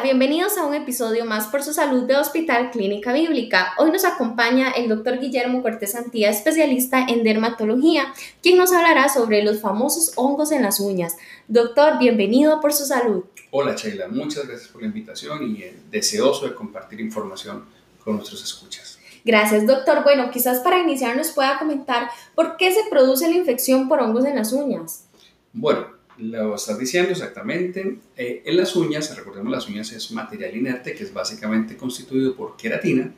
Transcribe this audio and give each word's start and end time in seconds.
Hola, 0.00 0.12
bienvenidos 0.12 0.56
a 0.56 0.64
un 0.64 0.72
episodio 0.72 1.26
más 1.26 1.48
por 1.48 1.62
su 1.62 1.74
salud 1.74 2.04
de 2.04 2.16
Hospital 2.16 2.70
Clínica 2.70 3.12
Bíblica. 3.12 3.74
Hoy 3.76 3.90
nos 3.90 4.06
acompaña 4.06 4.70
el 4.70 4.88
doctor 4.88 5.18
Guillermo 5.20 5.60
Cortés 5.60 5.94
Antía, 5.94 6.30
especialista 6.30 7.04
en 7.06 7.22
dermatología, 7.22 8.14
quien 8.42 8.56
nos 8.56 8.72
hablará 8.72 9.10
sobre 9.10 9.44
los 9.44 9.60
famosos 9.60 10.12
hongos 10.16 10.52
en 10.52 10.62
las 10.62 10.80
uñas. 10.80 11.18
Doctor, 11.48 11.98
bienvenido 11.98 12.62
por 12.62 12.72
su 12.72 12.86
salud. 12.86 13.24
Hola 13.50 13.74
Sheila, 13.76 14.08
muchas 14.08 14.48
gracias 14.48 14.70
por 14.70 14.80
la 14.80 14.88
invitación 14.88 15.42
y 15.42 15.64
deseoso 15.90 16.46
de 16.46 16.54
compartir 16.54 16.98
información 17.02 17.66
con 18.02 18.16
nuestros 18.16 18.42
escuchas. 18.42 18.98
Gracias, 19.22 19.66
doctor. 19.66 20.02
Bueno, 20.02 20.30
quizás 20.30 20.60
para 20.60 20.78
iniciar 20.78 21.14
nos 21.14 21.32
pueda 21.32 21.58
comentar 21.58 22.08
por 22.34 22.56
qué 22.56 22.72
se 22.72 22.88
produce 22.88 23.28
la 23.28 23.36
infección 23.36 23.86
por 23.86 24.00
hongos 24.00 24.24
en 24.24 24.36
las 24.36 24.54
uñas. 24.54 25.04
Bueno, 25.52 25.99
lo 26.20 26.54
estás 26.54 26.78
diciendo 26.78 27.10
exactamente. 27.10 27.98
Eh, 28.16 28.42
en 28.44 28.56
las 28.56 28.76
uñas, 28.76 29.14
recordemos 29.16 29.50
las 29.50 29.68
uñas 29.68 29.92
es 29.92 30.10
material 30.12 30.56
inerte 30.56 30.94
que 30.94 31.04
es 31.04 31.12
básicamente 31.12 31.76
constituido 31.76 32.34
por 32.34 32.56
queratina 32.56 33.12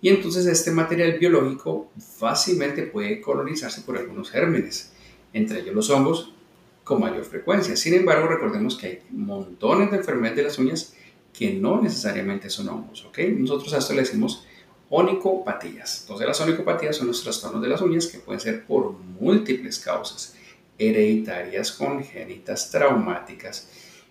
y 0.00 0.08
entonces 0.08 0.46
este 0.46 0.70
material 0.70 1.18
biológico 1.18 1.90
fácilmente 1.98 2.82
puede 2.82 3.20
colonizarse 3.20 3.80
por 3.80 3.96
algunos 3.96 4.30
gérmenes, 4.30 4.92
entre 5.32 5.60
ellos 5.60 5.74
los 5.74 5.90
hongos 5.90 6.32
con 6.84 7.00
mayor 7.00 7.24
frecuencia. 7.24 7.76
Sin 7.76 7.94
embargo, 7.94 8.28
recordemos 8.28 8.76
que 8.76 8.86
hay 8.86 8.98
montones 9.10 9.90
de 9.90 9.96
enfermedades 9.96 10.36
de 10.36 10.42
las 10.44 10.58
uñas 10.58 10.94
que 11.32 11.52
no 11.54 11.82
necesariamente 11.82 12.50
son 12.50 12.68
hongos, 12.68 13.04
¿ok? 13.06 13.18
Nosotros 13.36 13.72
a 13.74 13.78
esto 13.78 13.94
le 13.94 14.00
decimos 14.00 14.46
onicopatías. 14.88 16.02
Entonces 16.02 16.26
las 16.26 16.40
onicopatías 16.40 16.96
son 16.96 17.08
los 17.08 17.22
trastornos 17.22 17.60
de 17.60 17.68
las 17.68 17.80
uñas 17.80 18.06
que 18.06 18.18
pueden 18.18 18.40
ser 18.40 18.64
por 18.64 18.92
múltiples 18.92 19.78
causas 19.78 20.36
hereditarias, 20.78 21.72
congénitas, 21.72 22.70
traumáticas, 22.70 23.68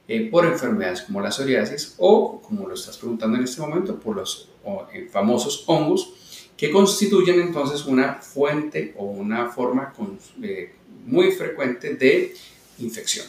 eh, 0.07 0.29
por 0.29 0.45
enfermedades 0.45 1.01
como 1.01 1.19
la 1.19 1.31
psoriasis 1.31 1.95
o, 1.97 2.39
como 2.41 2.67
lo 2.67 2.75
estás 2.75 2.97
preguntando 2.97 3.37
en 3.37 3.43
este 3.43 3.61
momento, 3.61 3.99
por 3.99 4.15
los 4.15 4.49
eh, 4.93 5.07
famosos 5.11 5.63
hongos 5.67 6.13
que 6.55 6.71
constituyen 6.71 7.41
entonces 7.41 7.85
una 7.85 8.15
fuente 8.15 8.93
o 8.97 9.05
una 9.05 9.49
forma 9.49 9.93
eh, 10.41 10.73
muy 11.05 11.31
frecuente 11.31 11.95
de 11.95 12.35
infección, 12.79 13.25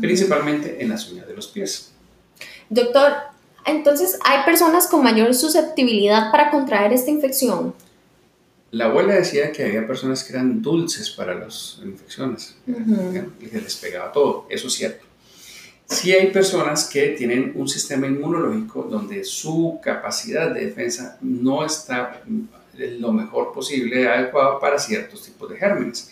principalmente 0.00 0.82
en 0.82 0.88
las 0.88 1.10
uñas 1.10 1.26
de 1.26 1.34
los 1.34 1.48
pies. 1.48 1.92
Doctor, 2.70 3.12
entonces 3.66 4.18
hay 4.24 4.44
personas 4.44 4.86
con 4.86 5.02
mayor 5.02 5.34
susceptibilidad 5.34 6.30
para 6.30 6.50
contraer 6.50 6.92
esta 6.92 7.10
infección. 7.10 7.74
La 8.72 8.86
abuela 8.86 9.14
decía 9.14 9.52
que 9.52 9.64
había 9.64 9.86
personas 9.86 10.24
que 10.24 10.32
eran 10.32 10.62
dulces 10.62 11.10
para 11.10 11.34
las 11.34 11.78
infecciones 11.84 12.56
y 12.66 13.46
que 13.46 13.60
les 13.60 13.76
pegaba 13.76 14.10
todo, 14.10 14.46
eso 14.48 14.66
es 14.66 14.72
cierto. 14.72 15.04
Sí 15.86 16.10
hay 16.12 16.30
personas 16.30 16.88
que 16.88 17.08
tienen 17.08 17.52
un 17.54 17.68
sistema 17.68 18.06
inmunológico 18.06 18.84
donde 18.84 19.24
su 19.24 19.78
capacidad 19.82 20.50
de 20.54 20.66
defensa 20.66 21.18
no 21.20 21.66
está 21.66 22.22
lo 22.74 23.12
mejor 23.12 23.52
posible 23.52 24.08
adecuado 24.08 24.58
para 24.58 24.78
ciertos 24.78 25.22
tipos 25.22 25.50
de 25.50 25.58
gérmenes. 25.58 26.10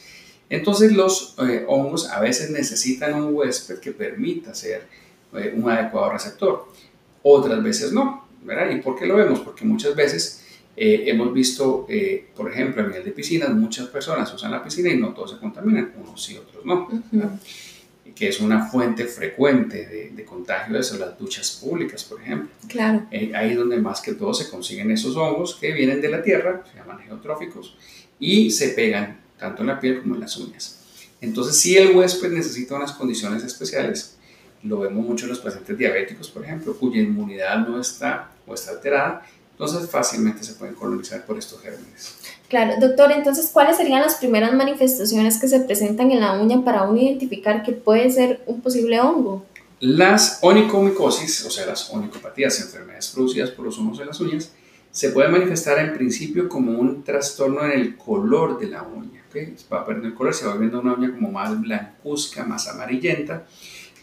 Entonces 0.51 0.93
los 0.93 1.37
eh, 1.39 1.65
hongos 1.67 2.11
a 2.11 2.21
veces 2.21 2.51
necesitan 2.51 3.15
un 3.15 3.35
huésped 3.35 3.79
que 3.79 3.93
permita 3.93 4.55
ser 4.55 4.87
eh, 5.33 5.55
un 5.57 5.71
adecuado 5.71 6.13
receptor, 6.13 6.69
otras 7.23 7.63
veces 7.63 7.91
no. 7.93 8.29
¿verdad? 8.43 8.71
¿Y 8.71 8.81
por 8.81 8.99
qué 8.99 9.07
lo 9.07 9.17
vemos? 9.17 9.41
Porque 9.41 9.65
muchas 9.65 9.95
veces 9.95 10.45
eh, 10.83 11.11
hemos 11.11 11.31
visto, 11.35 11.85
eh, 11.91 12.29
por 12.35 12.51
ejemplo, 12.51 12.83
a 12.83 12.87
nivel 12.87 13.05
de 13.05 13.11
piscinas, 13.11 13.51
muchas 13.51 13.89
personas 13.89 14.33
usan 14.33 14.51
la 14.51 14.65
piscina 14.65 14.89
y 14.89 14.97
no 14.97 15.13
todos 15.13 15.33
se 15.33 15.37
contaminan, 15.37 15.93
unos 15.95 16.25
sí, 16.25 16.39
otros 16.39 16.65
no. 16.65 16.89
Que 18.15 18.29
es 18.29 18.41
una 18.41 18.65
fuente 18.65 19.05
frecuente 19.05 19.87
de, 19.87 20.11
de, 20.13 20.25
contagio 20.25 20.73
de 20.73 20.81
eso, 20.81 20.97
las 20.97 21.19
duchas 21.19 21.51
públicas, 21.63 22.03
por 22.05 22.23
ejemplo. 22.23 22.49
Claro. 22.67 23.07
Eh, 23.11 23.31
ahí 23.35 23.51
es 23.51 23.59
donde 23.59 23.77
más 23.77 24.01
que 24.01 24.15
todo 24.15 24.33
se 24.33 24.49
consiguen 24.49 24.91
esos 24.91 25.15
hongos 25.17 25.57
que 25.57 25.71
vienen 25.75 26.01
de 26.01 26.09
la 26.09 26.23
tierra, 26.23 26.65
se 26.73 26.79
llaman 26.79 27.01
geotróficos, 27.01 27.77
y 28.19 28.51
se 28.51 28.71
pegan 28.71 29.21
tanto 29.39 29.61
en 29.61 29.67
la 29.67 29.79
piel 29.79 30.01
como 30.01 30.15
en 30.15 30.23
las 30.23 30.35
uñas. 30.39 30.81
Entonces, 31.21 31.57
si 31.57 31.77
el 31.77 31.95
huésped 31.95 32.33
necesita 32.33 32.75
unas 32.75 32.93
condiciones 32.93 33.45
especiales, 33.45 34.17
lo 34.63 34.79
vemos 34.79 35.07
mucho 35.07 35.27
en 35.27 35.33
los 35.33 35.41
pacientes 35.41 35.77
diabéticos, 35.77 36.31
por 36.31 36.43
ejemplo, 36.43 36.75
cuya 36.75 37.03
inmunidad 37.03 37.69
no 37.69 37.79
está 37.79 38.31
o 38.47 38.55
está 38.55 38.71
alterada 38.71 39.27
entonces 39.61 39.91
fácilmente 39.91 40.43
se 40.43 40.55
pueden 40.55 40.75
colonizar 40.75 41.27
por 41.27 41.37
estos 41.37 41.61
gérmenes. 41.61 42.17
Claro, 42.49 42.81
doctor, 42.81 43.13
entonces, 43.13 43.51
¿cuáles 43.53 43.77
serían 43.77 44.01
las 44.01 44.15
primeras 44.15 44.55
manifestaciones 44.55 45.39
que 45.39 45.49
se 45.49 45.61
presentan 45.61 46.11
en 46.11 46.21
la 46.21 46.41
uña 46.41 46.65
para 46.65 46.85
uno 46.85 46.99
identificar 46.99 47.63
que 47.63 47.73
puede 47.73 48.11
ser 48.11 48.43
un 48.47 48.63
posible 48.63 48.99
hongo? 49.01 49.45
Las 49.81 50.39
onicomicosis, 50.41 51.45
o 51.45 51.51
sea, 51.51 51.67
las 51.67 51.91
onicopatías, 51.91 52.59
enfermedades 52.59 53.09
producidas 53.09 53.51
por 53.51 53.67
los 53.67 53.79
hongos 53.79 53.99
de 53.99 54.07
las 54.07 54.19
uñas, 54.21 54.51
se 54.91 55.11
pueden 55.11 55.31
manifestar 55.31 55.79
en 55.79 55.93
principio 55.93 56.49
como 56.49 56.73
un 56.73 57.05
trastorno 57.05 57.63
en 57.63 57.73
el 57.73 57.99
color 57.99 58.59
de 58.59 58.67
la 58.67 58.83
uña. 58.83 59.23
¿okay? 59.29 59.55
Va 59.71 59.85
perder 59.85 60.07
el 60.07 60.15
color, 60.15 60.33
se 60.33 60.47
va 60.47 60.57
viendo 60.57 60.81
una 60.81 60.95
uña 60.95 61.13
como 61.13 61.31
más 61.31 61.61
blancuzca, 61.61 62.45
más 62.45 62.67
amarillenta. 62.67 63.47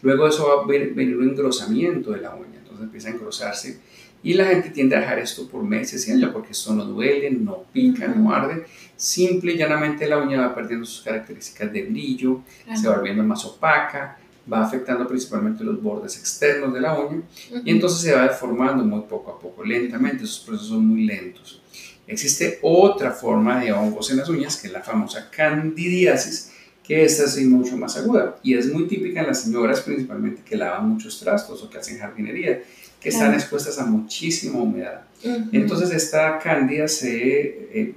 Luego 0.03 0.27
eso 0.27 0.47
va 0.47 0.63
a 0.63 0.67
venir 0.67 1.17
un 1.17 1.29
engrosamiento 1.29 2.11
de 2.11 2.21
la 2.21 2.35
uña, 2.35 2.59
entonces 2.59 2.83
empieza 2.83 3.07
a 3.07 3.11
engrosarse 3.13 3.79
y 4.27 4.33
la 4.33 4.45
gente 4.47 4.71
tiende 4.71 4.93
a 4.93 4.99
dejar 4.99 5.19
esto 5.19 5.47
por 5.47 5.63
meses 5.63 6.05
y 6.05 6.11
años 6.11 6.31
porque 6.33 6.51
esto 6.51 6.73
no 6.73 6.83
duele, 6.83 7.31
no 7.31 7.63
pica, 7.71 8.09
no 8.09 8.29
arde. 8.35 8.65
Simple 8.97 9.53
y 9.53 9.57
llanamente 9.57 10.05
la 10.05 10.17
uña 10.17 10.41
va 10.41 10.53
perdiendo 10.53 10.85
sus 10.85 11.01
características 11.01 11.71
de 11.71 11.83
brillo, 11.83 12.41
se 12.75 12.89
va 12.89 12.97
volviendo 12.97 13.23
más 13.23 13.45
opaca, 13.45 14.19
va 14.51 14.65
afectando 14.65 15.07
principalmente 15.07 15.63
los 15.63 15.81
bordes 15.81 16.17
externos 16.17 16.73
de 16.73 16.81
la 16.81 16.99
uña 16.99 17.21
y 17.63 17.71
entonces 17.71 18.01
se 18.01 18.13
va 18.13 18.23
deformando 18.23 18.83
muy 18.83 19.03
poco 19.03 19.31
a 19.31 19.39
poco, 19.39 19.63
lentamente. 19.63 20.25
Esos 20.25 20.41
procesos 20.41 20.71
son 20.71 20.85
muy 20.85 21.05
lentos. 21.05 21.61
Existe 22.05 22.59
otra 22.63 23.11
forma 23.11 23.61
de 23.61 23.71
hongos 23.71 24.11
en 24.11 24.17
las 24.17 24.27
uñas 24.27 24.57
que 24.57 24.67
es 24.67 24.73
la 24.73 24.83
famosa 24.83 25.31
candidiasis, 25.31 26.51
que 26.87 27.03
esta 27.03 27.25
es 27.25 27.45
mucho 27.45 27.75
más 27.75 27.97
aguda 27.97 28.37
y 28.41 28.53
es 28.53 28.71
muy 28.71 28.87
típica 28.87 29.19
en 29.19 29.27
las 29.27 29.41
señoras 29.41 29.81
principalmente 29.81 30.41
que 30.43 30.55
lavan 30.55 30.89
muchos 30.89 31.19
trastos 31.19 31.61
o 31.61 31.69
que 31.69 31.77
hacen 31.77 31.99
jardinería 31.99 32.63
que 33.01 33.09
están 33.09 33.33
expuestas 33.33 33.77
a 33.77 33.85
muchísima 33.85 34.59
humedad. 34.59 35.01
Entonces 35.51 35.91
esta 35.91 36.39
cándida 36.39 36.87
se, 36.87 37.79
eh, 37.79 37.93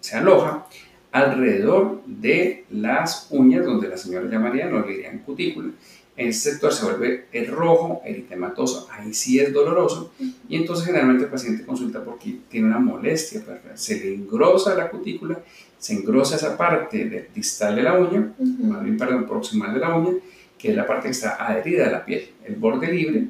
se 0.00 0.16
aloja 0.16 0.66
alrededor 1.10 2.02
de 2.06 2.64
las 2.70 3.28
uñas, 3.30 3.64
donde 3.64 3.88
la 3.88 3.96
señora 3.96 4.28
llamaría, 4.28 4.66
no 4.66 4.80
le 4.80 4.92
dirían 4.92 5.20
cutícula. 5.20 5.70
En 6.16 6.28
este 6.28 6.50
sector 6.52 6.72
se 6.72 6.84
vuelve 6.84 7.26
el 7.32 7.48
rojo, 7.48 8.00
eritematoso, 8.04 8.88
ahí 8.92 9.12
sí 9.12 9.40
es 9.40 9.52
doloroso, 9.52 10.12
y 10.48 10.56
entonces 10.56 10.86
generalmente 10.86 11.24
el 11.24 11.30
paciente 11.30 11.64
consulta 11.64 12.04
porque 12.04 12.36
tiene 12.48 12.68
una 12.68 12.78
molestia, 12.78 13.42
se 13.74 13.98
le 13.98 14.14
engrosa 14.14 14.76
la 14.76 14.90
cutícula, 14.90 15.40
se 15.76 15.94
engrosa 15.94 16.36
esa 16.36 16.56
parte 16.56 17.28
distal 17.34 17.74
de 17.74 17.82
la 17.82 17.98
uña, 17.98 18.32
más 18.38 18.84
bien, 18.84 18.96
perdón, 18.96 19.26
proximal 19.26 19.74
de 19.74 19.80
la 19.80 19.94
uña, 19.96 20.12
que 20.56 20.70
es 20.70 20.76
la 20.76 20.86
parte 20.86 21.08
que 21.08 21.12
está 21.12 21.34
adherida 21.44 21.88
a 21.88 21.90
la 21.90 22.04
piel. 22.04 22.30
El 22.44 22.56
borde 22.56 22.92
libre 22.92 23.26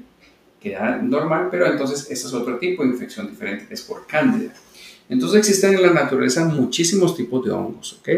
queda 0.60 0.96
normal, 0.98 1.48
pero 1.50 1.66
entonces 1.66 2.02
este 2.02 2.28
es 2.28 2.32
otro 2.32 2.58
tipo 2.58 2.82
de 2.82 2.90
infección 2.90 3.28
diferente 3.28 3.66
que 3.66 3.74
es 3.74 3.82
por 3.82 4.06
cándida. 4.06 4.52
Entonces 5.08 5.38
existen 5.38 5.74
en 5.74 5.82
la 5.82 5.92
naturaleza 5.92 6.44
muchísimos 6.44 7.16
tipos 7.16 7.44
de 7.44 7.50
hongos, 7.50 7.98
¿ok? 8.00 8.08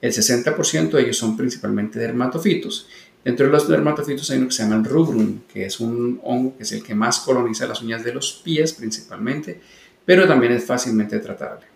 El 0.00 0.12
60% 0.12 0.90
de 0.90 1.02
ellos 1.02 1.16
son 1.16 1.36
principalmente 1.36 1.98
dermatofitos. 1.98 2.88
Dentro 3.24 3.46
de 3.46 3.52
los 3.52 3.68
dermatofitos 3.68 4.30
hay 4.30 4.38
uno 4.38 4.48
que 4.48 4.54
se 4.54 4.62
llama 4.62 4.76
el 4.76 4.84
rubrum, 4.84 5.40
que 5.52 5.66
es 5.66 5.78
un 5.78 6.20
hongo 6.24 6.56
que 6.56 6.62
es 6.62 6.72
el 6.72 6.82
que 6.82 6.94
más 6.94 7.20
coloniza 7.20 7.66
las 7.66 7.82
uñas 7.82 8.02
de 8.02 8.14
los 8.14 8.40
pies 8.44 8.72
principalmente, 8.72 9.60
pero 10.04 10.26
también 10.26 10.52
es 10.52 10.64
fácilmente 10.64 11.18
tratable. 11.18 11.66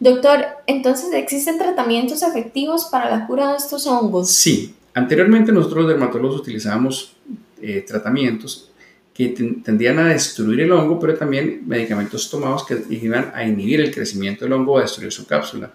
Doctor, 0.00 0.44
entonces 0.66 1.12
existen 1.12 1.58
tratamientos 1.58 2.22
efectivos 2.22 2.86
para 2.90 3.10
la 3.10 3.26
cura 3.26 3.52
de 3.52 3.58
estos 3.58 3.86
hongos. 3.86 4.30
Sí, 4.30 4.74
anteriormente 4.94 5.52
nosotros 5.52 5.84
los 5.84 5.88
dermatólogos 5.88 6.40
utilizábamos 6.40 7.16
eh, 7.60 7.84
tratamientos 7.86 8.70
que 9.14 9.28
tendían 9.64 9.98
a 9.98 10.08
destruir 10.10 10.60
el 10.60 10.70
hongo, 10.70 11.00
pero 11.00 11.16
también 11.16 11.62
medicamentos 11.66 12.30
tomados 12.30 12.64
que 12.64 12.84
iban 12.90 13.32
a 13.34 13.44
inhibir 13.44 13.80
el 13.80 13.92
crecimiento 13.92 14.44
del 14.44 14.52
hongo 14.52 14.74
o 14.74 14.78
a 14.78 14.82
destruir 14.82 15.10
su 15.10 15.26
cápsula. 15.26 15.72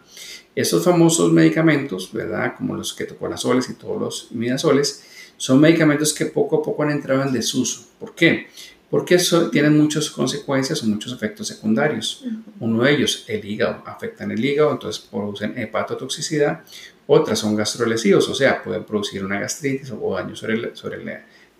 Estos 0.55 0.83
famosos 0.83 1.31
medicamentos, 1.31 2.11
¿verdad? 2.11 2.55
Como 2.57 2.75
los 2.75 2.93
ketoconazoles 2.93 3.69
y 3.69 3.73
todos 3.73 3.99
los 3.99 4.27
imidazoles, 4.31 5.03
son 5.37 5.59
medicamentos 5.59 6.13
que 6.13 6.27
poco 6.27 6.57
a 6.57 6.63
poco 6.63 6.83
han 6.83 6.91
entrado 6.91 7.23
en 7.23 7.33
desuso. 7.33 7.85
¿Por 7.99 8.13
qué? 8.13 8.47
Porque 8.89 9.15
eso 9.15 9.49
tienen 9.49 9.77
muchas 9.77 10.09
consecuencias 10.11 10.83
o 10.83 10.85
muchos 10.85 11.11
efectos 11.11 11.47
secundarios. 11.47 12.23
Uno 12.59 12.83
de 12.83 12.93
ellos, 12.93 13.25
el 13.27 13.43
hígado, 13.43 13.81
afectan 13.87 14.31
el 14.31 14.45
hígado, 14.45 14.71
entonces 14.71 15.03
producen 15.09 15.57
hepatotoxicidad. 15.57 16.61
Otras 17.07 17.39
son 17.39 17.55
gastrolesivos, 17.55 18.29
o 18.29 18.35
sea, 18.35 18.63
pueden 18.63 18.83
producir 18.83 19.25
una 19.25 19.39
gastritis 19.39 19.91
o 19.91 20.13
daño 20.13 20.35
sobre 20.35 20.53
el 20.53 20.73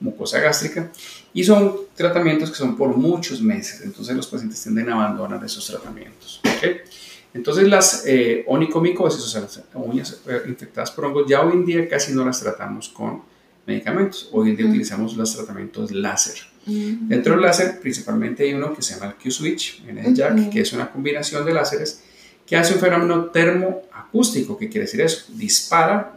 mucosa 0.04 0.39
gástrica 0.39 0.92
y 1.34 1.44
son 1.44 1.75
tratamientos 1.96 2.51
que 2.51 2.57
son 2.57 2.75
por 2.75 2.96
muchos 2.96 3.42
meses, 3.42 3.81
entonces 3.81 4.16
los 4.16 4.28
pacientes 4.28 4.62
tienden 4.62 4.89
a 4.89 4.94
abandonar 4.94 5.44
esos 5.44 5.66
tratamientos. 5.66 6.42
Entonces 7.34 7.68
las 7.68 8.06
eh, 8.06 8.44
onicomicosis, 8.48 9.24
o 9.24 9.28
sea, 9.28 9.42
las 9.42 9.62
uñas 9.74 10.22
eh, 10.28 10.44
infectadas 10.48 10.92
por 10.92 11.06
hongos, 11.06 11.26
ya 11.28 11.42
hoy 11.42 11.54
en 11.54 11.66
día 11.66 11.88
casi 11.88 12.14
no 12.14 12.24
las 12.24 12.40
tratamos 12.42 12.90
con 12.90 13.24
medicamentos, 13.66 14.30
hoy 14.32 14.52
en 14.52 14.58
día 14.58 14.66
utilizamos 14.68 15.16
los 15.16 15.36
tratamientos 15.36 15.92
láser. 15.92 16.36
Dentro 16.66 17.34
del 17.34 17.42
láser, 17.42 17.80
principalmente 17.82 18.44
hay 18.44 18.54
uno 18.54 18.74
que 18.74 18.82
se 18.82 18.94
llama 18.94 19.08
el 19.08 19.16
Q-Switch, 19.16 19.84
el 19.86 20.14
jack, 20.14 20.50
que 20.50 20.62
es 20.62 20.72
una 20.72 20.90
combinación 20.90 21.46
de 21.46 21.54
láseres 21.54 22.04
que 22.46 22.56
hace 22.56 22.74
un 22.74 22.80
fenómeno 22.80 23.26
termoacústico, 23.26 24.58
que 24.58 24.70
quiere 24.70 24.86
decir 24.86 25.02
eso, 25.02 25.26
dispara 25.34 26.16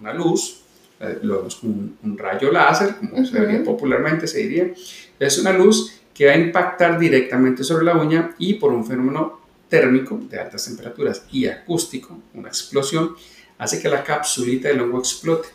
una 0.00 0.12
luz, 0.12 0.60
eh, 1.00 1.18
lo 1.22 1.38
vemos 1.38 1.56
como 1.56 1.74
un, 2.02 2.18
rayo 2.18 2.50
láser, 2.50 2.96
como 2.96 3.24
se 3.24 3.40
diría 3.40 3.62
popularmente, 3.62 4.26
se 4.26 4.38
diría, 4.38 4.72
es 5.18 5.38
una 5.38 5.52
luz 5.52 6.00
que 6.14 6.26
va 6.26 6.32
a 6.32 6.36
impactar 6.36 6.98
directamente 6.98 7.62
sobre 7.62 7.84
la 7.84 7.96
uña 7.96 8.34
y 8.38 8.54
por 8.54 8.72
un 8.72 8.84
fenómeno 8.84 9.40
térmico 9.68 10.20
de 10.30 10.38
altas 10.38 10.64
temperaturas 10.64 11.24
y 11.32 11.46
acústico, 11.46 12.20
una 12.34 12.48
explosión, 12.48 13.14
hace 13.58 13.80
que 13.80 13.88
la 13.88 14.04
capsulita 14.04 14.68
del 14.68 14.80
hongo 14.80 14.98
explote. 14.98 15.48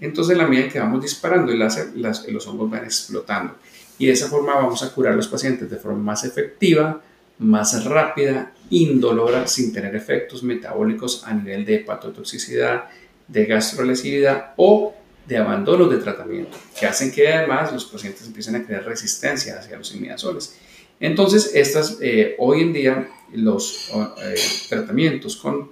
Entonces, 0.00 0.32
en 0.32 0.38
la 0.38 0.46
medida 0.46 0.68
que 0.68 0.78
vamos 0.78 1.02
disparando 1.02 1.52
el 1.52 1.58
láser, 1.58 1.88
los 1.94 2.46
hongos 2.46 2.70
van 2.70 2.84
explotando. 2.84 3.56
Y 3.98 4.06
de 4.06 4.12
esa 4.12 4.28
forma 4.28 4.54
vamos 4.54 4.82
a 4.82 4.92
curar 4.92 5.14
a 5.14 5.16
los 5.16 5.28
pacientes 5.28 5.70
de 5.70 5.76
forma 5.76 5.98
más 5.98 6.24
efectiva, 6.24 7.00
más 7.38 7.84
rápida, 7.84 8.52
indolora, 8.70 9.46
sin 9.46 9.72
tener 9.72 9.94
efectos 9.94 10.42
metabólicos 10.42 11.24
a 11.24 11.32
nivel 11.32 11.64
de 11.64 11.76
hepatotoxicidad, 11.76 12.84
de 13.28 13.44
gastrolesividad 13.46 14.52
o 14.56 14.94
de 15.26 15.36
abandono 15.38 15.88
de 15.88 15.98
tratamiento, 15.98 16.56
que 16.78 16.86
hacen 16.86 17.10
que 17.10 17.32
además 17.32 17.72
los 17.72 17.84
pacientes 17.84 18.26
empiecen 18.26 18.56
a 18.56 18.64
crear 18.64 18.84
resistencia 18.84 19.58
hacia 19.58 19.76
los 19.76 19.94
imidazoles. 19.94 20.56
Entonces, 21.00 21.52
estas, 21.54 21.98
eh, 22.00 22.36
hoy 22.38 22.62
en 22.62 22.72
día 22.72 23.08
los 23.32 23.90
eh, 23.92 24.34
tratamientos 24.68 25.36
con 25.36 25.70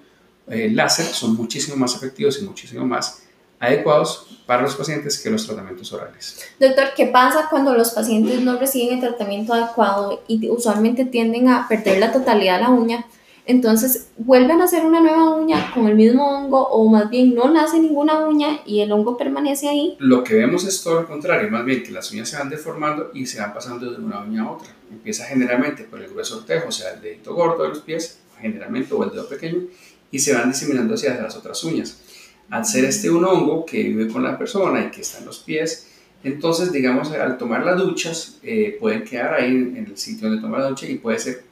eh, 0.48 0.70
láser 0.70 1.06
son 1.06 1.34
muchísimo 1.36 1.76
más 1.76 1.94
efectivos 1.94 2.38
y 2.40 2.44
muchísimo 2.44 2.84
más 2.84 3.22
adecuados 3.58 4.26
para 4.46 4.62
los 4.62 4.74
pacientes 4.74 5.18
que 5.18 5.30
los 5.30 5.46
tratamientos 5.46 5.90
orales. 5.92 6.44
Doctor, 6.60 6.88
¿qué 6.94 7.06
pasa 7.06 7.46
cuando 7.48 7.72
los 7.74 7.90
pacientes 7.90 8.42
no 8.42 8.58
reciben 8.58 8.96
el 8.96 9.00
tratamiento 9.00 9.54
adecuado 9.54 10.22
y 10.28 10.50
usualmente 10.50 11.06
tienden 11.06 11.48
a 11.48 11.66
perder 11.66 11.98
la 11.98 12.12
totalidad 12.12 12.58
de 12.58 12.64
la 12.64 12.70
uña? 12.70 13.06
Entonces, 13.46 14.08
vuelven 14.16 14.62
a 14.62 14.64
hacer 14.64 14.86
una 14.86 15.00
nueva 15.00 15.36
uña 15.36 15.70
con 15.74 15.86
el 15.86 15.96
mismo 15.96 16.26
hongo 16.26 16.66
o 16.66 16.88
más 16.88 17.10
bien 17.10 17.34
no 17.34 17.50
nace 17.50 17.78
ninguna 17.78 18.26
uña 18.26 18.60
y 18.64 18.80
el 18.80 18.90
hongo 18.90 19.18
permanece 19.18 19.68
ahí. 19.68 19.96
Lo 19.98 20.24
que 20.24 20.34
vemos 20.34 20.64
es 20.64 20.82
todo 20.82 21.02
lo 21.02 21.06
contrario, 21.06 21.50
más 21.50 21.64
bien 21.64 21.82
que 21.82 21.90
las 21.90 22.10
uñas 22.12 22.28
se 22.28 22.38
van 22.38 22.48
deformando 22.48 23.10
y 23.12 23.26
se 23.26 23.40
van 23.40 23.52
pasando 23.52 23.90
de 23.90 23.98
una 23.98 24.20
uña 24.20 24.44
a 24.44 24.52
otra. 24.52 24.68
Empieza 24.90 25.24
generalmente 25.26 25.84
por 25.84 26.00
el 26.00 26.08
grueso 26.08 26.38
ortejo, 26.38 26.68
o 26.68 26.72
sea, 26.72 26.94
el 26.94 27.02
dedito 27.02 27.34
gordo 27.34 27.64
de 27.64 27.68
los 27.70 27.80
pies, 27.80 28.20
generalmente, 28.40 28.94
o 28.94 29.04
el 29.04 29.10
dedo 29.10 29.28
pequeño, 29.28 29.62
y 30.10 30.18
se 30.18 30.32
van 30.32 30.50
diseminando 30.50 30.94
hacia 30.94 31.20
las 31.20 31.36
otras 31.36 31.62
uñas. 31.64 32.00
Al 32.48 32.64
ser 32.64 32.84
este 32.84 33.10
un 33.10 33.24
hongo 33.24 33.66
que 33.66 33.82
vive 33.82 34.08
con 34.08 34.22
la 34.22 34.38
persona 34.38 34.86
y 34.86 34.90
que 34.90 35.02
está 35.02 35.18
en 35.18 35.26
los 35.26 35.40
pies, 35.40 35.88
entonces, 36.24 36.72
digamos, 36.72 37.12
al 37.12 37.36
tomar 37.36 37.64
las 37.64 37.78
duchas, 37.78 38.38
eh, 38.42 38.78
pueden 38.80 39.04
quedar 39.04 39.34
ahí 39.34 39.50
en, 39.50 39.76
el 39.76 39.96
sitio 39.98 40.26
donde 40.26 40.42
toma 40.42 40.58
la 40.58 40.70
ducha 40.70 40.88
y 40.88 40.96
puede 40.96 41.18
ser 41.18 41.44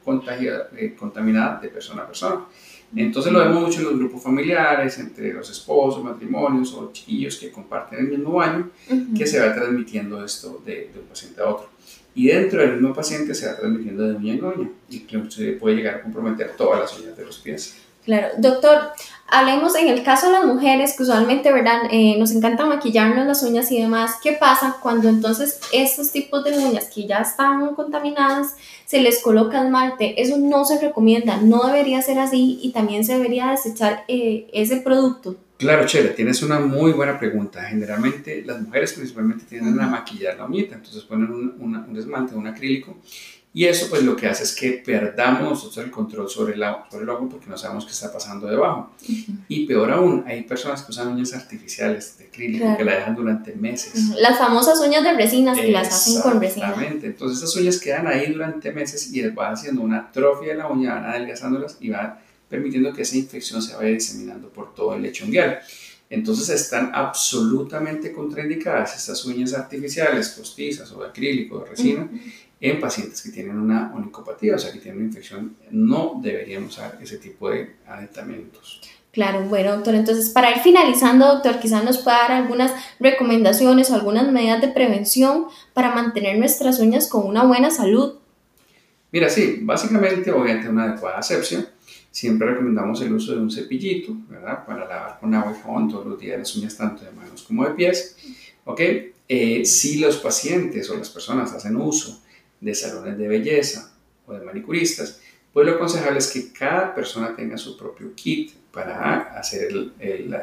eh, 0.76 0.94
contaminada 0.98 1.60
de 1.60 1.68
persona 1.68 2.02
a 2.02 2.06
persona. 2.06 2.46
Entonces 2.96 3.32
lo 3.32 3.38
vemos 3.38 3.62
mucho 3.62 3.80
en 3.80 3.84
los 3.84 3.98
grupos 3.98 4.22
familiares, 4.22 4.98
entre 4.98 5.32
los 5.32 5.50
esposos, 5.50 6.02
matrimonios 6.02 6.72
o 6.74 6.90
chiquillos 6.90 7.36
que 7.36 7.50
comparten 7.50 8.00
el 8.00 8.08
mismo 8.08 8.32
baño, 8.32 8.70
que 9.16 9.26
se 9.26 9.40
va 9.40 9.54
transmitiendo 9.54 10.24
esto 10.24 10.62
de, 10.64 10.90
de, 10.92 11.00
un 11.00 11.06
paciente 11.06 11.40
a 11.40 11.48
otro. 11.48 11.68
Y 12.14 12.28
dentro 12.28 12.60
del 12.60 12.72
mismo 12.72 12.94
paciente 12.94 13.34
se 13.34 13.46
va 13.46 13.56
transmitiendo 13.56 14.08
de 14.08 14.14
uña 14.14 14.34
en 14.34 14.44
uña 14.44 14.70
y 14.90 15.00
que 15.00 15.18
puede 15.58 15.76
llegar 15.76 15.96
a 15.96 16.02
comprometer 16.02 16.52
todas 16.56 16.80
las 16.80 16.98
uñas 16.98 17.16
de 17.16 17.24
los 17.24 17.38
pies. 17.38 17.76
Claro, 18.04 18.28
doctor, 18.36 18.92
hablemos 19.28 19.76
en 19.76 19.88
el 19.88 20.02
caso 20.02 20.26
de 20.26 20.32
las 20.32 20.44
mujeres 20.44 20.96
que 20.96 21.04
usualmente, 21.04 21.52
¿verdad? 21.52 21.82
Eh, 21.90 22.16
nos 22.18 22.32
encanta 22.32 22.66
maquillarnos 22.66 23.26
las 23.26 23.42
uñas 23.44 23.70
y 23.70 23.80
demás. 23.80 24.16
¿Qué 24.20 24.32
pasa 24.32 24.76
cuando 24.82 25.08
entonces 25.08 25.60
estos 25.72 26.10
tipos 26.10 26.42
de 26.42 26.58
uñas 26.58 26.90
que 26.92 27.06
ya 27.06 27.18
están 27.18 27.74
contaminadas 27.76 28.56
se 28.86 29.00
les 29.00 29.22
coloca 29.22 29.62
esmalte? 29.62 30.20
Eso 30.20 30.36
no 30.36 30.64
se 30.64 30.80
recomienda, 30.80 31.36
no 31.36 31.62
debería 31.64 32.02
ser 32.02 32.18
así 32.18 32.58
y 32.60 32.72
también 32.72 33.04
se 33.04 33.14
debería 33.14 33.50
desechar 33.50 34.04
eh, 34.08 34.48
ese 34.52 34.78
producto. 34.78 35.36
Claro, 35.58 35.86
Chela, 35.86 36.12
tienes 36.12 36.42
una 36.42 36.58
muy 36.58 36.90
buena 36.90 37.20
pregunta. 37.20 37.62
Generalmente 37.62 38.42
las 38.44 38.60
mujeres 38.60 38.94
principalmente 38.94 39.44
tienden 39.44 39.78
a 39.80 39.86
maquillar 39.86 40.36
la 40.36 40.46
uñita, 40.46 40.74
entonces 40.74 41.04
ponen 41.04 41.30
un, 41.30 41.76
un 41.88 41.96
esmalte, 41.96 42.34
un 42.34 42.48
acrílico 42.48 42.96
y 43.54 43.66
eso 43.66 43.88
pues 43.90 44.02
lo 44.02 44.16
que 44.16 44.26
hace 44.26 44.44
es 44.44 44.54
que 44.54 44.82
perdamos 44.84 45.42
nosotros 45.42 45.84
el 45.84 45.90
control 45.90 46.30
sobre 46.30 46.54
el, 46.54 46.64
sobre 46.90 47.02
el 47.04 47.10
ojo 47.10 47.28
porque 47.28 47.50
no 47.50 47.58
sabemos 47.58 47.84
qué 47.84 47.90
está 47.90 48.10
pasando 48.10 48.46
debajo. 48.46 48.90
Y 49.46 49.66
peor 49.66 49.92
aún, 49.92 50.24
hay 50.26 50.42
personas 50.42 50.82
que 50.82 50.90
usan 50.90 51.08
uñas 51.08 51.34
artificiales 51.34 52.16
de 52.16 52.24
acrílico 52.24 52.74
que 52.78 52.84
la 52.84 52.94
dejan 52.94 53.14
durante 53.14 53.54
meses. 53.54 54.08
Las 54.18 54.38
famosas 54.38 54.80
uñas 54.80 55.04
de 55.04 55.12
resinas 55.12 55.58
que 55.58 55.70
las 55.70 55.88
hacen 55.88 56.22
con 56.22 56.40
resina. 56.40 56.68
Exactamente, 56.68 57.08
entonces 57.08 57.38
esas 57.38 57.54
uñas 57.56 57.78
quedan 57.78 58.06
ahí 58.06 58.32
durante 58.32 58.72
meses 58.72 59.12
y 59.12 59.20
va 59.28 59.50
haciendo 59.50 59.82
una 59.82 59.98
atrofia 59.98 60.52
de 60.52 60.58
la 60.58 60.68
uña, 60.68 60.94
van 60.94 61.04
adelgazándolas 61.04 61.76
y 61.78 61.90
va 61.90 62.18
permitiendo 62.48 62.92
que 62.94 63.02
esa 63.02 63.18
infección 63.18 63.60
se 63.60 63.76
vaya 63.76 63.90
diseminando 63.90 64.48
por 64.48 64.74
todo 64.74 64.94
el 64.94 65.02
lecho 65.02 65.26
unguial. 65.26 65.58
Entonces 66.08 66.48
están 66.50 66.90
absolutamente 66.94 68.12
contraindicadas 68.12 68.96
estas 68.96 69.24
uñas 69.24 69.54
artificiales, 69.54 70.28
postizas 70.30 70.90
o 70.92 71.00
de 71.00 71.08
acrílico, 71.08 71.60
de 71.60 71.70
resina, 71.70 72.08
en 72.62 72.78
pacientes 72.78 73.20
que 73.22 73.32
tienen 73.32 73.58
una 73.58 73.92
onicopatía, 73.92 74.54
o 74.54 74.58
sea, 74.58 74.72
que 74.72 74.78
tienen 74.78 75.00
una 75.00 75.08
infección, 75.08 75.56
no 75.72 76.20
deberíamos 76.22 76.74
usar 76.74 76.96
ese 77.02 77.18
tipo 77.18 77.50
de 77.50 77.74
aditamentos. 77.88 78.80
Claro, 79.10 79.42
bueno, 79.42 79.72
doctor, 79.72 79.96
entonces 79.96 80.30
para 80.30 80.52
ir 80.52 80.58
finalizando, 80.58 81.26
doctor, 81.26 81.58
quizás 81.58 81.84
nos 81.84 81.98
pueda 81.98 82.18
dar 82.18 82.32
algunas 82.32 82.72
recomendaciones 83.00 83.90
o 83.90 83.96
algunas 83.96 84.30
medidas 84.30 84.60
de 84.60 84.68
prevención 84.68 85.46
para 85.74 85.92
mantener 85.92 86.38
nuestras 86.38 86.78
uñas 86.78 87.08
con 87.08 87.26
una 87.26 87.42
buena 87.42 87.72
salud. 87.72 88.14
Mira, 89.10 89.28
sí, 89.28 89.58
básicamente, 89.62 90.30
obviamente, 90.30 90.68
una 90.68 90.84
adecuada 90.84 91.18
asepsia. 91.18 91.66
Siempre 92.12 92.46
recomendamos 92.46 93.02
el 93.02 93.12
uso 93.12 93.32
de 93.32 93.40
un 93.40 93.50
cepillito, 93.50 94.16
¿verdad? 94.28 94.64
Para 94.64 94.86
lavar 94.86 95.18
con 95.18 95.34
agua 95.34 95.52
y 95.52 95.60
jabón 95.60 95.88
todos 95.90 96.06
los 96.06 96.18
días 96.18 96.38
las 96.38 96.54
uñas, 96.54 96.76
tanto 96.76 97.04
de 97.04 97.10
manos 97.10 97.42
como 97.42 97.64
de 97.64 97.72
pies. 97.72 98.16
¿Ok? 98.64 98.80
Eh, 99.28 99.64
si 99.64 99.98
los 99.98 100.18
pacientes 100.18 100.88
o 100.90 100.96
las 100.96 101.10
personas 101.10 101.52
hacen 101.52 101.76
uso 101.76 102.22
de 102.62 102.74
salones 102.74 103.18
de 103.18 103.28
belleza 103.28 103.92
o 104.26 104.32
de 104.32 104.40
manicuristas, 104.40 105.20
pues 105.52 105.66
lo 105.66 105.74
aconsejable 105.74 106.18
es 106.18 106.30
que 106.30 106.52
cada 106.52 106.94
persona 106.94 107.36
tenga 107.36 107.58
su 107.58 107.76
propio 107.76 108.14
kit 108.14 108.52
para 108.72 109.38
hacer 109.38 109.70
el, 109.70 109.92
el, 109.98 110.34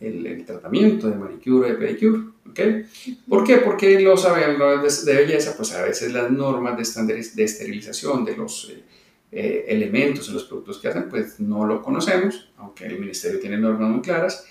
el, 0.00 0.44
tratamiento 0.46 1.10
de 1.10 1.16
manicure 1.16 1.66
o 1.66 1.72
de 1.72 1.74
pedicure. 1.74 2.22
¿okay? 2.48 2.84
¿Por 3.28 3.44
qué? 3.44 3.58
Porque 3.58 4.00
los 4.00 4.22
salones 4.22 5.04
de, 5.04 5.14
belleza, 5.14 5.54
pues 5.56 5.72
a 5.72 5.82
veces 5.82 6.12
las 6.12 6.30
normas 6.30 6.78
de, 6.78 7.14
de 7.34 7.44
esterilización 7.44 8.24
de 8.24 8.36
los 8.36 8.70
eh, 8.70 8.82
eh, 9.32 9.64
elementos 9.68 10.30
o 10.30 10.32
los 10.32 10.44
productos 10.44 10.78
que 10.78 10.88
hacen, 10.88 11.08
pues 11.10 11.40
no 11.40 11.66
lo 11.66 11.82
conocemos, 11.82 12.50
aunque 12.56 12.86
el 12.86 12.98
ministerio 12.98 13.40
tiene 13.40 13.58
normas 13.58 13.90
muy 13.90 14.00
claras, 14.00 14.46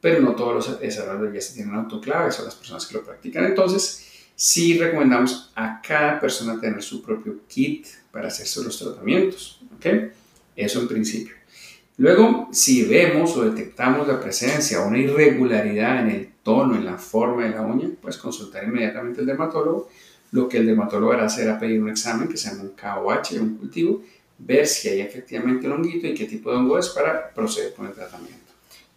pero 0.00 0.20
no 0.20 0.34
todos 0.34 0.54
los 0.54 0.94
salones 0.94 1.22
de 1.22 1.28
belleza 1.28 1.54
tienen 1.54 1.74
autoclaves 1.74 2.38
o 2.40 2.44
las 2.44 2.54
personas 2.54 2.86
que 2.86 2.94
lo 2.94 3.04
practican. 3.04 3.46
Entonces, 3.46 4.17
sí 4.38 4.78
recomendamos 4.78 5.50
a 5.56 5.82
cada 5.82 6.20
persona 6.20 6.60
tener 6.60 6.80
su 6.80 7.02
propio 7.02 7.40
kit 7.48 7.86
para 8.12 8.28
hacerse 8.28 8.62
los 8.62 8.78
tratamientos. 8.78 9.60
¿ok? 9.76 10.12
Eso 10.54 10.80
en 10.80 10.88
principio. 10.88 11.34
Luego, 11.96 12.48
si 12.52 12.84
vemos 12.84 13.36
o 13.36 13.50
detectamos 13.50 14.06
la 14.06 14.20
presencia 14.20 14.80
o 14.80 14.86
una 14.86 14.98
irregularidad 14.98 16.02
en 16.02 16.10
el 16.10 16.28
tono, 16.44 16.76
en 16.76 16.84
la 16.84 16.96
forma 16.96 17.44
de 17.44 17.50
la 17.50 17.62
uña, 17.62 17.90
pues 18.00 18.16
consultar 18.16 18.62
inmediatamente 18.62 19.20
al 19.20 19.26
dermatólogo. 19.26 19.88
Lo 20.30 20.48
que 20.48 20.58
el 20.58 20.66
dermatólogo 20.66 21.12
hará 21.12 21.28
será 21.28 21.58
pedir 21.58 21.82
un 21.82 21.88
examen 21.88 22.28
que 22.28 22.36
se 22.36 22.50
llama 22.50 22.62
un 22.62 22.76
KOH, 22.76 23.40
un 23.40 23.56
cultivo, 23.56 24.02
ver 24.38 24.68
si 24.68 24.88
hay 24.88 25.00
efectivamente 25.00 25.66
un 25.66 25.72
honguito 25.72 26.06
y 26.06 26.14
qué 26.14 26.26
tipo 26.26 26.52
de 26.52 26.58
hongo 26.58 26.78
es 26.78 26.90
para 26.90 27.34
proceder 27.34 27.74
con 27.74 27.86
el 27.86 27.92
tratamiento. 27.92 28.47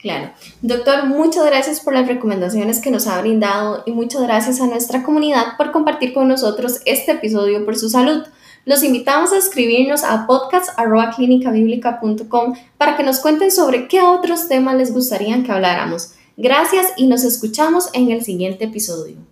Claro. 0.02 0.32
Doctor, 0.62 1.06
muchas 1.06 1.46
gracias 1.46 1.80
por 1.80 1.94
las 1.94 2.08
recomendaciones 2.08 2.80
que 2.80 2.90
nos 2.90 3.06
ha 3.06 3.22
brindado 3.22 3.84
y 3.86 3.92
muchas 3.92 4.24
gracias 4.24 4.60
a 4.60 4.66
nuestra 4.66 5.04
comunidad 5.04 5.58
por 5.58 5.72
compartir 5.72 6.14
con 6.14 6.28
nosotros 6.28 6.82
este 6.86 7.12
episodio 7.12 7.64
por 7.66 7.78
su 7.78 7.88
salud. 7.90 8.24
Los 8.66 8.84
invitamos 8.84 9.32
a 9.32 9.38
escribirnos 9.38 10.04
a 10.04 10.26
podcast.clinicabiblica.com 10.26 12.56
para 12.78 12.98
que 12.98 13.04
nos 13.04 13.20
cuenten 13.20 13.52
sobre 13.52 13.88
qué 13.88 14.02
otros 14.02 14.48
temas 14.48 14.76
les 14.76 14.92
gustaría 14.94 15.44
que 15.44 15.52
habláramos. 15.52 16.14
Gracias 16.38 16.94
y 16.98 17.06
nos 17.08 17.24
escuchamos 17.24 17.90
en 17.94 18.12
el 18.12 18.24
siguiente 18.24 18.66
episodio. 18.66 19.31